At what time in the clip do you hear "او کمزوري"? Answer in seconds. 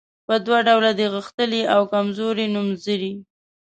1.73-2.45